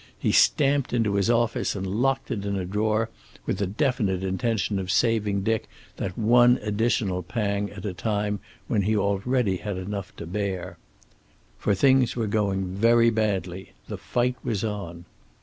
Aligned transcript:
He 0.17 0.31
stamped 0.31 0.93
into 0.93 1.13
his 1.13 1.29
office 1.29 1.75
and 1.75 1.85
locked 1.85 2.31
it 2.31 2.43
in 2.43 2.55
a 2.55 2.65
drawer, 2.65 3.11
with 3.45 3.59
the 3.59 3.67
definite 3.67 4.23
intention 4.23 4.79
of 4.79 4.89
saving 4.89 5.43
Dick 5.43 5.69
that 5.97 6.17
one 6.17 6.57
additional 6.63 7.21
pang 7.21 7.69
at 7.69 7.85
a 7.85 7.93
time 7.93 8.39
when 8.67 8.81
he 8.81 8.97
already 8.97 9.57
had 9.57 9.77
enough 9.77 10.15
to 10.15 10.25
hear. 10.25 10.79
For 11.59 11.75
things 11.75 12.15
were 12.15 12.25
going 12.25 12.65
very 12.73 13.11
badly. 13.11 13.73
The 13.89 13.97
fight 13.99 14.37
was 14.43 14.63
on. 14.63 15.05